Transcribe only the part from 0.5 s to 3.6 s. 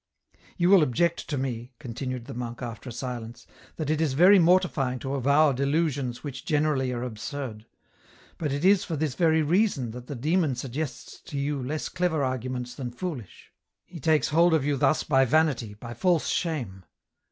"You will object to me," continued the monk, after a silence,"